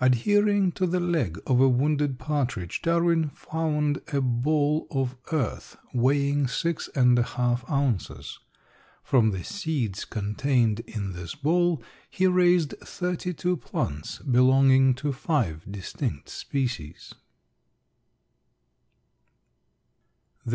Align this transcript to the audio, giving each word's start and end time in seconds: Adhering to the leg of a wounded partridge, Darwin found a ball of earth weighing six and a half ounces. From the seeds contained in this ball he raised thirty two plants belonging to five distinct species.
Adhering 0.00 0.72
to 0.72 0.86
the 0.86 1.00
leg 1.00 1.38
of 1.46 1.60
a 1.60 1.68
wounded 1.68 2.18
partridge, 2.18 2.80
Darwin 2.80 3.28
found 3.28 4.00
a 4.10 4.22
ball 4.22 4.86
of 4.90 5.18
earth 5.32 5.76
weighing 5.92 6.46
six 6.48 6.88
and 6.94 7.18
a 7.18 7.22
half 7.22 7.62
ounces. 7.70 8.38
From 9.04 9.32
the 9.32 9.44
seeds 9.44 10.06
contained 10.06 10.80
in 10.80 11.12
this 11.12 11.34
ball 11.34 11.82
he 12.08 12.26
raised 12.26 12.72
thirty 12.82 13.34
two 13.34 13.58
plants 13.58 14.20
belonging 14.20 14.94
to 14.94 15.12
five 15.12 15.70
distinct 15.70 16.30
species. 16.30 17.12